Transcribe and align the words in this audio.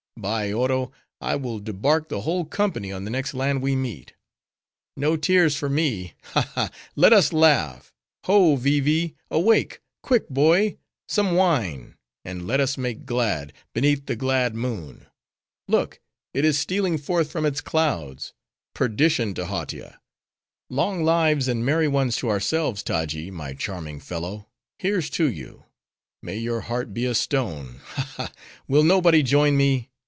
—By 0.17 0.51
Oro! 0.53 0.91
I 1.19 1.35
will 1.35 1.57
debark 1.57 2.09
the 2.09 2.21
whole 2.21 2.45
company 2.45 2.91
on 2.91 3.05
the 3.05 3.09
next 3.09 3.33
land 3.33 3.63
we 3.63 3.75
meet. 3.75 4.13
No 4.95 5.17
tears 5.17 5.55
for 5.57 5.67
me. 5.67 6.13
Ha, 6.33 6.41
ha! 6.53 6.69
let 6.95 7.11
us 7.11 7.33
laugh. 7.33 7.91
Ho, 8.25 8.55
Vee 8.55 8.81
Vee! 8.81 9.15
awake; 9.31 9.81
quick, 10.03 10.29
boy,—some 10.29 11.33
wine! 11.33 11.95
and 12.23 12.45
let 12.45 12.59
us 12.59 12.77
make 12.77 13.07
glad, 13.07 13.51
beneath 13.73 14.05
the 14.05 14.15
glad 14.15 14.53
moon. 14.53 15.07
Look! 15.67 15.99
it 16.35 16.45
is 16.45 16.59
stealing 16.59 16.99
forth 16.99 17.31
from 17.31 17.43
its 17.43 17.59
clouds. 17.61 18.33
Perdition 18.75 19.33
to 19.33 19.45
Hautia! 19.47 19.99
Long 20.69 21.03
lives, 21.03 21.47
and 21.47 21.65
merry 21.65 21.87
ones 21.87 22.15
to 22.17 22.29
ourselves! 22.29 22.83
Taji, 22.83 23.31
my 23.31 23.55
charming 23.55 23.99
fellow, 23.99 24.47
here's 24.77 25.09
to 25.11 25.27
you:—May 25.27 26.37
your 26.37 26.61
heart 26.61 26.93
be 26.93 27.05
a 27.05 27.15
stone! 27.15 27.79
Ha, 27.95 28.13
ha!—will 28.17 28.83
nobody 28.83 29.23
join 29.23 29.57
me? 29.57 29.87